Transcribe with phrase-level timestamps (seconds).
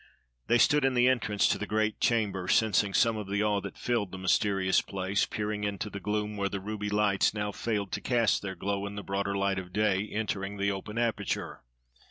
[0.47, 3.77] They stood in the entrance to the great chamber, sensing some of the awe that
[3.77, 8.01] filled the mysterious place, peering into the gloom where the ruby lights now failed to
[8.01, 11.61] cast their glow in the broader light of day entering the open aperture.